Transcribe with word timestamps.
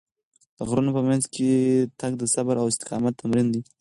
د 0.57 0.59
غرونو 0.67 0.91
په 0.97 1.01
منځ 1.09 1.23
کې 1.33 1.49
تګ 1.99 2.11
د 2.17 2.23
صبر 2.33 2.55
او 2.61 2.67
استقامت 2.71 3.13
تمرین 3.21 3.47
دی. 3.53 3.61